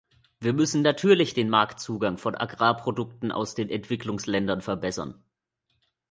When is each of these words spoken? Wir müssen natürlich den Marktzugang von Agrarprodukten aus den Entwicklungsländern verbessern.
Wir 0.39 0.53
müssen 0.53 0.81
natürlich 0.81 1.35
den 1.35 1.47
Marktzugang 1.51 2.17
von 2.17 2.33
Agrarprodukten 2.33 3.31
aus 3.31 3.53
den 3.53 3.69
Entwicklungsländern 3.69 4.61
verbessern. 4.61 5.23